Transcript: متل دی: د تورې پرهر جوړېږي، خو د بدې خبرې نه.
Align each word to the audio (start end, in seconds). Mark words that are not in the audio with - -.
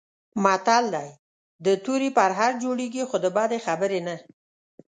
متل 0.43 0.85
دی: 0.95 1.09
د 1.65 1.67
تورې 1.83 2.09
پرهر 2.17 2.51
جوړېږي، 2.63 3.03
خو 3.09 3.17
د 3.23 3.25
بدې 3.37 3.59
خبرې 3.65 3.99
نه. 4.07 4.15